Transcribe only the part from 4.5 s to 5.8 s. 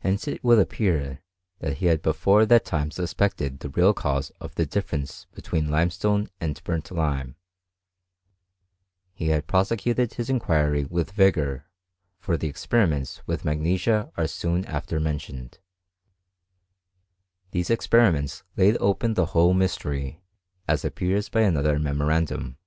the difference between